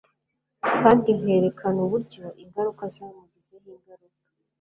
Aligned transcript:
kandi 0.81 1.07
nkerekana 1.19 1.79
uburyo 1.87 2.25
ingaruka 2.43 2.83
zamugizeho 2.95 3.67
ingaruka 3.77 4.21